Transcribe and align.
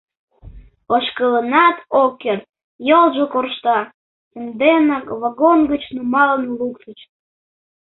Ошкылынат 0.95 1.77
ок 2.01 2.13
керт, 2.21 2.43
йолжо 2.87 3.25
коршта, 3.33 3.79
санденак 4.31 5.05
вагон 5.21 5.59
гыч 5.71 5.83
нумалын 5.95 6.45
луктыч. 6.59 6.99